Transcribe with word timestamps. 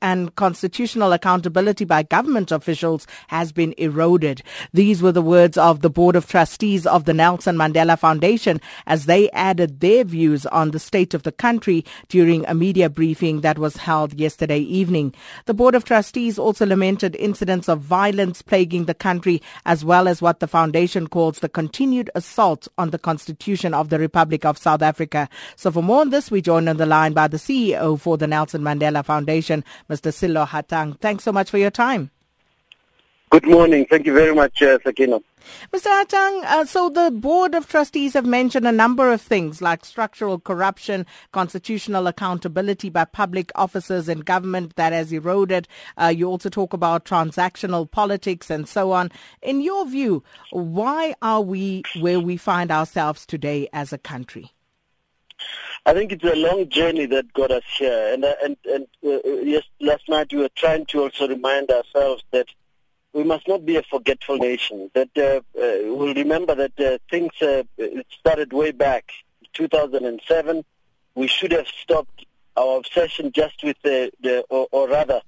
and 0.00 0.34
constitutional 0.36 1.12
accountability 1.12 1.84
by 1.84 2.02
government 2.02 2.52
officials 2.52 3.06
has 3.28 3.52
been 3.52 3.74
eroded. 3.78 4.42
These 4.72 5.02
were 5.02 5.12
the 5.12 5.22
words 5.22 5.56
of 5.56 5.80
the 5.80 5.90
Board 5.90 6.16
of 6.16 6.26
Trustees 6.26 6.86
of 6.86 7.04
the 7.04 7.14
Nelson 7.14 7.56
Mandela 7.56 7.98
Foundation 7.98 8.60
as 8.86 9.06
they 9.06 9.30
added 9.30 9.80
their 9.80 10.04
views 10.04 10.46
on 10.46 10.70
the 10.70 10.78
state 10.78 11.14
of 11.14 11.22
the 11.22 11.32
country 11.32 11.84
during 12.08 12.44
a 12.46 12.54
media 12.54 12.88
briefing 12.88 13.40
that 13.40 13.58
was 13.58 13.76
held 13.76 14.14
yesterday 14.14 14.60
evening. 14.60 15.14
The 15.46 15.54
Board 15.54 15.74
of 15.74 15.84
Trustees 15.84 16.38
also 16.38 16.66
lamented 16.66 17.16
incidents 17.16 17.68
of 17.68 17.80
violence 17.80 18.42
plaguing 18.42 18.84
the 18.84 18.94
country 18.94 19.42
as 19.66 19.84
well 19.84 20.08
as 20.08 20.22
what 20.22 20.40
the 20.40 20.46
foundation 20.46 21.06
calls 21.06 21.38
the 21.38 21.48
continued 21.48 22.10
assault 22.14 22.68
on 22.78 22.90
the 22.90 22.98
Constitution 22.98 23.74
of 23.74 23.88
the 23.88 23.98
Republic 23.98 24.44
of 24.44 24.58
South 24.58 24.82
Africa. 24.82 25.28
So 25.56 25.70
for 25.70 25.82
more 25.82 26.00
on 26.00 26.10
this, 26.10 26.30
we 26.30 26.40
join 26.40 26.68
on 26.68 26.76
the 26.76 26.86
line 26.86 27.12
by 27.12 27.28
the 27.28 27.36
CEO 27.36 27.98
for 27.98 28.16
the 28.16 28.26
Nelson 28.26 28.62
Mandela 28.62 29.04
Foundation, 29.04 29.64
Mr. 29.88 30.12
Sello 30.12 30.46
Hatang. 30.46 30.98
Thanks 31.00 31.24
so 31.24 31.32
much 31.32 31.50
for 31.50 31.58
your 31.58 31.70
time. 31.70 32.10
Good 33.30 33.46
morning. 33.46 33.84
Thank 33.90 34.06
you 34.06 34.14
very 34.14 34.32
much, 34.32 34.62
uh, 34.62 34.78
Sakina. 34.84 35.18
Mr. 35.72 35.88
Hatang, 35.88 36.44
uh, 36.44 36.64
so 36.64 36.88
the 36.88 37.10
Board 37.10 37.54
of 37.54 37.68
Trustees 37.68 38.14
have 38.14 38.24
mentioned 38.24 38.66
a 38.66 38.72
number 38.72 39.12
of 39.12 39.20
things 39.20 39.60
like 39.60 39.84
structural 39.84 40.38
corruption, 40.38 41.04
constitutional 41.32 42.06
accountability 42.06 42.90
by 42.90 43.04
public 43.04 43.50
officers 43.54 44.08
in 44.08 44.20
government 44.20 44.76
that 44.76 44.92
has 44.92 45.12
eroded. 45.12 45.66
Uh, 46.00 46.14
you 46.16 46.28
also 46.28 46.48
talk 46.48 46.72
about 46.72 47.04
transactional 47.04 47.90
politics 47.90 48.50
and 48.50 48.68
so 48.68 48.92
on. 48.92 49.10
In 49.42 49.60
your 49.60 49.84
view, 49.84 50.22
why 50.52 51.14
are 51.20 51.40
we 51.40 51.82
where 52.00 52.20
we 52.20 52.36
find 52.36 52.70
ourselves 52.70 53.26
today 53.26 53.68
as 53.72 53.92
a 53.92 53.98
country? 53.98 54.53
I 55.86 55.92
think 55.92 56.12
it's 56.12 56.24
a 56.24 56.34
long 56.34 56.68
journey 56.68 57.06
that 57.06 57.32
got 57.32 57.50
us 57.50 57.64
here. 57.76 58.14
And, 58.14 58.24
uh, 58.24 58.34
and, 58.42 58.56
and 58.64 58.86
uh, 59.04 59.16
uh, 59.16 59.40
yes, 59.42 59.64
last 59.80 60.08
night 60.08 60.32
we 60.32 60.38
were 60.38 60.50
trying 60.54 60.86
to 60.86 61.02
also 61.02 61.28
remind 61.28 61.70
ourselves 61.70 62.22
that 62.32 62.46
we 63.12 63.22
must 63.22 63.46
not 63.46 63.64
be 63.64 63.76
a 63.76 63.82
forgetful 63.82 64.38
nation. 64.38 64.90
That 64.94 65.10
uh, 65.16 65.40
uh, 65.58 65.94
we'll 65.94 66.14
remember 66.14 66.54
that 66.54 66.80
uh, 66.80 66.98
things 67.10 67.32
started 68.18 68.52
way 68.52 68.72
back, 68.72 69.10
2007. 69.52 70.64
We 71.14 71.26
should 71.28 71.52
have 71.52 71.68
stopped 71.68 72.24
our 72.56 72.78
obsession 72.78 73.32
just 73.32 73.62
with 73.62 73.76
the, 73.82 74.10
the 74.20 74.44
or, 74.48 74.66
or 74.72 74.88
rather, 74.88 75.20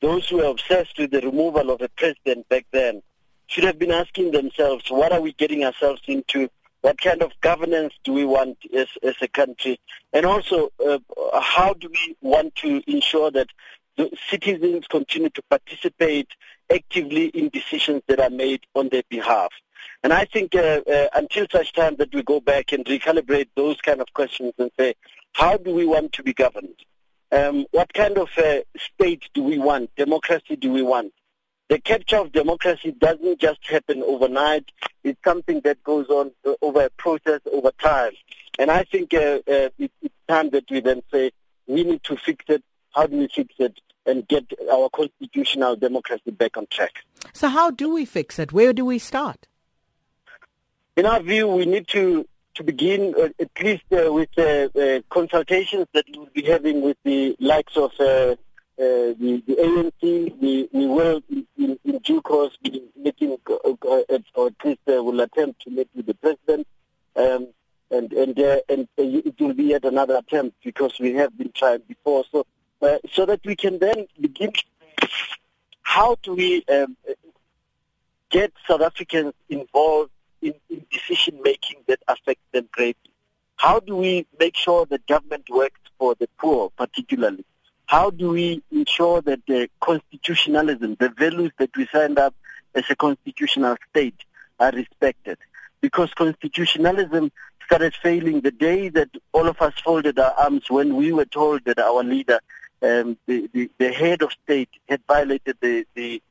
those 0.00 0.28
who 0.28 0.36
were 0.36 0.44
obsessed 0.44 0.98
with 0.98 1.10
the 1.10 1.22
removal 1.22 1.70
of 1.70 1.80
a 1.80 1.88
president 1.88 2.48
back 2.48 2.66
then 2.72 3.02
should 3.46 3.64
have 3.64 3.78
been 3.78 3.90
asking 3.90 4.32
themselves, 4.32 4.90
what 4.90 5.12
are 5.12 5.20
we 5.20 5.32
getting 5.32 5.64
ourselves 5.64 6.02
into? 6.06 6.48
What 6.84 7.00
kind 7.00 7.22
of 7.22 7.32
governance 7.40 7.94
do 8.04 8.12
we 8.12 8.26
want 8.26 8.58
as, 8.76 8.88
as 9.02 9.14
a 9.22 9.28
country? 9.28 9.80
And 10.12 10.26
also, 10.26 10.68
uh, 10.86 10.98
how 11.40 11.72
do 11.72 11.88
we 11.88 12.14
want 12.20 12.56
to 12.56 12.82
ensure 12.86 13.30
that 13.30 13.46
the 13.96 14.10
citizens 14.28 14.86
continue 14.86 15.30
to 15.30 15.42
participate 15.48 16.28
actively 16.70 17.28
in 17.28 17.48
decisions 17.48 18.02
that 18.06 18.20
are 18.20 18.28
made 18.28 18.64
on 18.74 18.90
their 18.90 19.02
behalf? 19.08 19.48
And 20.02 20.12
I 20.12 20.26
think 20.26 20.54
uh, 20.54 20.82
uh, 20.86 21.06
until 21.14 21.46
such 21.50 21.72
time 21.72 21.96
that 22.00 22.14
we 22.14 22.22
go 22.22 22.38
back 22.38 22.72
and 22.72 22.84
recalibrate 22.84 23.48
those 23.56 23.80
kind 23.80 24.02
of 24.02 24.12
questions 24.12 24.52
and 24.58 24.70
say, 24.78 24.92
how 25.32 25.56
do 25.56 25.74
we 25.74 25.86
want 25.86 26.12
to 26.12 26.22
be 26.22 26.34
governed? 26.34 26.76
Um, 27.32 27.64
what 27.70 27.94
kind 27.94 28.18
of 28.18 28.28
uh, 28.36 28.56
state 28.76 29.22
do 29.32 29.42
we 29.42 29.56
want? 29.56 29.88
Democracy 29.96 30.56
do 30.56 30.70
we 30.70 30.82
want? 30.82 31.14
The 31.68 31.78
capture 31.78 32.18
of 32.18 32.32
democracy 32.32 32.92
doesn't 32.92 33.40
just 33.40 33.66
happen 33.66 34.02
overnight. 34.02 34.70
It's 35.02 35.20
something 35.24 35.60
that 35.60 35.82
goes 35.82 36.08
on 36.08 36.32
over 36.60 36.84
a 36.84 36.90
process 36.90 37.40
over 37.52 37.70
time. 37.80 38.12
And 38.58 38.70
I 38.70 38.84
think 38.84 39.14
uh, 39.14 39.40
uh, 39.48 39.70
it's 39.78 40.14
time 40.28 40.50
that 40.50 40.70
we 40.70 40.80
then 40.80 41.02
say 41.12 41.30
we 41.66 41.84
need 41.84 42.02
to 42.04 42.16
fix 42.16 42.44
it. 42.48 42.62
How 42.94 43.06
do 43.06 43.16
we 43.16 43.28
fix 43.28 43.54
it 43.58 43.80
and 44.06 44.26
get 44.28 44.44
our 44.70 44.88
constitutional 44.90 45.76
democracy 45.76 46.30
back 46.30 46.56
on 46.56 46.66
track? 46.70 46.92
So 47.32 47.48
how 47.48 47.70
do 47.70 47.92
we 47.92 48.04
fix 48.04 48.38
it? 48.38 48.52
Where 48.52 48.72
do 48.72 48.84
we 48.84 48.98
start? 48.98 49.48
In 50.96 51.06
our 51.06 51.20
view, 51.20 51.48
we 51.48 51.66
need 51.66 51.88
to 51.88 52.26
to 52.54 52.62
begin 52.62 53.14
uh, 53.18 53.28
at 53.40 53.50
least 53.60 53.82
uh, 53.92 54.12
with 54.12 54.28
uh, 54.38 54.68
uh, 54.78 55.00
consultations 55.10 55.88
that 55.92 56.04
we'll 56.14 56.28
be 56.32 56.42
having 56.42 56.82
with 56.82 56.96
the 57.02 57.34
likes 57.40 57.76
of 57.76 57.90
uh, 57.98 58.36
the, 58.76 59.42
the 59.46 59.54
ANC, 59.54 60.40
we, 60.40 60.68
we 60.72 60.86
will 60.86 61.22
in, 61.30 61.46
in, 61.56 61.78
in 61.84 61.98
due 61.98 62.20
course 62.20 62.56
be 62.62 62.82
meeting, 62.96 63.36
uh, 63.48 63.54
uh, 63.54 64.18
or 64.34 64.48
at 64.48 64.64
least 64.64 64.80
uh, 64.88 65.02
will 65.02 65.20
attempt 65.20 65.62
to 65.62 65.70
meet 65.70 65.88
with 65.94 66.06
the 66.06 66.14
president, 66.14 66.66
um, 67.16 67.48
and 67.90 68.12
and 68.12 68.38
uh, 68.38 68.58
and 68.68 68.88
uh, 68.98 69.02
it 69.02 69.38
will 69.38 69.54
be 69.54 69.64
yet 69.64 69.84
another 69.84 70.16
attempt 70.16 70.56
because 70.64 70.98
we 70.98 71.14
have 71.14 71.36
been 71.36 71.52
trying 71.54 71.82
before. 71.86 72.24
So 72.32 72.46
uh, 72.82 72.98
so 73.12 73.26
that 73.26 73.40
we 73.44 73.56
can 73.56 73.78
then 73.78 74.06
begin. 74.20 74.52
How 75.82 76.16
do 76.22 76.34
we 76.34 76.64
um, 76.64 76.96
get 78.30 78.52
South 78.66 78.80
Africans 78.80 79.34
involved 79.48 80.10
in, 80.42 80.54
in 80.68 80.84
decision 80.90 81.40
making 81.42 81.76
that 81.86 82.00
affects 82.08 82.42
them 82.52 82.68
greatly? 82.72 83.12
How 83.56 83.80
do 83.80 83.94
we 83.94 84.26
make 84.40 84.56
sure 84.56 84.86
that 84.86 85.06
government 85.06 85.48
works 85.48 85.80
for 85.98 86.16
the 86.16 86.28
poor, 86.38 86.70
particularly? 86.76 87.44
How 87.86 88.10
do 88.10 88.30
we 88.30 88.62
ensure 88.70 89.20
that 89.22 89.40
the 89.46 89.68
constitutionalism, 89.80 90.96
the 90.98 91.10
values 91.10 91.52
that 91.58 91.70
we 91.76 91.86
signed 91.92 92.18
up 92.18 92.34
as 92.74 92.84
a 92.88 92.96
constitutional 92.96 93.76
state 93.90 94.16
are 94.58 94.72
respected? 94.72 95.38
Because 95.80 96.12
constitutionalism 96.14 97.30
started 97.66 97.94
failing 98.02 98.40
the 98.40 98.50
day 98.50 98.88
that 98.90 99.10
all 99.32 99.48
of 99.48 99.60
us 99.60 99.74
folded 99.84 100.18
our 100.18 100.32
arms 100.32 100.70
when 100.70 100.96
we 100.96 101.12
were 101.12 101.24
told 101.26 101.64
that 101.64 101.78
our 101.78 102.02
leader, 102.02 102.40
um, 102.82 103.16
the, 103.26 103.48
the, 103.52 103.70
the, 103.78 103.92
head 103.92 104.22
of 104.22 104.32
state, 104.44 104.70
had 104.88 105.00
violated 105.06 105.56
the, 105.60 105.86
the, 105.94 106.22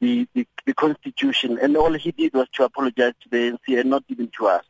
the, 0.00 0.26
the, 0.34 0.46
the 0.66 0.74
constitution, 0.74 1.58
and 1.60 1.76
all 1.76 1.92
he 1.92 2.12
did 2.12 2.32
was 2.34 2.48
to 2.54 2.64
apologize 2.64 3.14
to 3.22 3.28
the 3.28 3.36
ANC 3.36 3.80
and 3.80 3.90
not 3.90 4.04
even 4.08 4.28
to 4.36 4.46
us. 4.46 4.64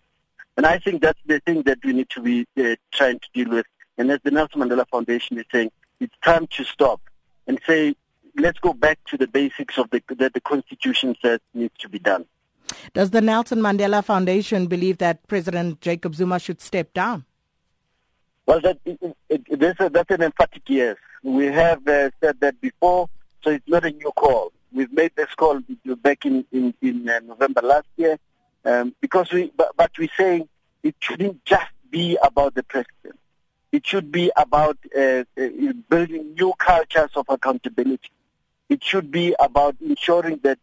And 0.57 0.67
I 0.67 0.79
think 0.79 1.03
that's 1.03 1.19
the 1.25 1.41
thing 1.41 1.63
that 1.63 1.79
we 1.85 1.93
need 1.93 2.11
to 2.11 2.21
be 2.21 2.47
uh, 2.59 2.77
trying 2.93 3.19
to 3.19 3.29
deal 3.33 3.51
with. 3.51 3.67
And 3.97 4.11
as 4.11 4.21
the 4.23 4.31
Nelson 4.31 4.61
Mandela 4.61 4.87
Foundation 4.89 5.39
is 5.39 5.45
saying, 5.51 5.71
it's 6.03 6.15
time 6.25 6.47
to 6.49 6.65
stop 6.65 7.01
and 7.47 7.59
say, 7.67 7.95
let's 8.37 8.59
go 8.59 8.73
back 8.73 8.99
to 9.11 9.17
the 9.17 9.27
basics 9.27 9.79
of 9.79 9.89
the 9.91 10.03
that 10.17 10.35
the 10.35 10.41
Constitution 10.41 11.17
says 11.23 11.41
needs 11.55 11.75
to 11.79 11.89
be 11.89 11.99
done. 11.99 12.25
Does 12.93 13.11
the 13.11 13.21
Nelson 13.21 13.61
Mandela 13.61 14.05
Foundation 14.05 14.67
believe 14.67 14.99
that 14.99 15.27
President 15.29 15.81
Jacob 15.81 16.15
Zuma 16.15 16.39
should 16.39 16.61
step 16.61 16.93
down? 16.93 17.25
Well, 18.47 18.61
that, 18.61 18.79
it, 18.85 18.99
it, 19.29 19.77
a, 19.81 19.91
that's 19.91 20.11
an 20.11 20.23
emphatic 20.23 20.63
yes. 20.67 20.97
We 21.23 21.47
have 21.47 21.87
uh, 21.87 22.11
said 22.21 22.41
that 22.41 22.61
before, 22.61 23.09
so 23.43 23.51
it's 23.51 23.69
not 23.69 23.85
a 23.85 23.91
new 23.91 24.11
call. 24.13 24.53
We've 24.73 24.93
made 24.93 25.13
this 25.15 25.33
call 25.37 25.61
back 26.03 26.25
in, 26.25 26.45
in, 26.51 26.75
in 26.81 27.09
uh, 27.09 27.21
November 27.21 27.61
last 27.63 27.87
year, 27.97 28.19
um, 28.65 28.95
because 29.01 29.31
we, 29.31 29.53
but, 29.57 29.77
but 29.77 29.93
we're 29.99 30.09
saying 30.17 30.49
it 30.83 30.97
shouldn't 30.99 31.45
just 31.45 31.71
be 31.91 32.19
about 32.23 32.55
the 32.55 32.63
president. 32.63 33.02
It 33.73 33.87
should 33.87 34.13
be 34.13 34.31
about 34.37 34.77
uh, 34.95 35.25
uh, 35.41 35.49
building 35.89 36.35
new 36.35 36.53
cultures 36.59 37.11
of 37.17 37.25
accountability. 37.31 38.11
It 38.69 38.85
should 38.85 39.11
be 39.11 39.35
about 39.41 39.77
ensuring 39.81 40.41
that 40.45 40.59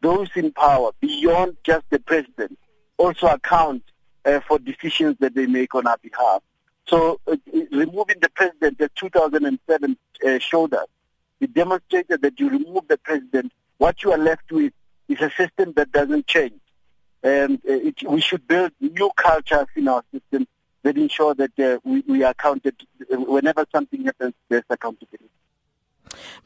those 0.00 0.28
in 0.34 0.50
power, 0.52 0.92
beyond 1.00 1.58
just 1.62 1.84
the 1.90 1.98
president, 1.98 2.58
also 2.96 3.26
account 3.26 3.82
uh, 4.24 4.40
for 4.40 4.58
decisions 4.58 5.16
that 5.20 5.34
they 5.34 5.46
make 5.46 5.74
on 5.74 5.86
our 5.86 5.98
behalf. 5.98 6.42
So 6.86 7.20
uh, 7.26 7.36
removing 7.70 8.16
the 8.20 8.30
president, 8.30 8.78
the 8.78 8.90
2007 8.94 9.96
uh, 10.26 10.38
showed 10.38 10.74
us. 10.74 10.86
It 11.40 11.52
demonstrated 11.52 12.22
that 12.22 12.40
you 12.40 12.48
remove 12.48 12.88
the 12.88 12.96
president, 12.98 13.52
what 13.78 14.02
you 14.02 14.12
are 14.12 14.18
left 14.18 14.50
with 14.50 14.72
is 15.08 15.20
a 15.20 15.30
system 15.36 15.74
that 15.76 15.92
doesn't 15.92 16.26
change. 16.26 16.60
And 17.22 17.56
uh, 17.68 17.72
it, 17.72 18.02
we 18.08 18.20
should 18.20 18.46
build 18.46 18.72
new 18.80 19.10
cultures 19.16 19.66
in 19.76 19.88
our 19.88 20.02
system 20.12 20.46
that 20.84 20.96
ensure 20.96 21.34
that 21.34 21.58
uh, 21.58 21.78
we, 21.84 22.04
we 22.06 22.22
are 22.22 22.34
counted 22.34 22.76
whenever 23.10 23.66
something 23.72 24.04
happens, 24.04 24.34
there's 24.48 24.62
accountability. 24.70 25.28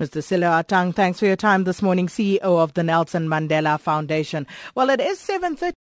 Mr. 0.00 0.22
Sello 0.22 0.48
Hatang, 0.48 0.94
thanks 0.94 1.18
for 1.18 1.26
your 1.26 1.36
time 1.36 1.64
this 1.64 1.82
morning, 1.82 2.06
CEO 2.06 2.40
of 2.40 2.72
the 2.74 2.82
Nelson 2.82 3.28
Mandela 3.28 3.78
Foundation. 3.78 4.46
Well, 4.74 4.90
it 4.90 5.00
is 5.00 5.18
7.30. 5.18 5.74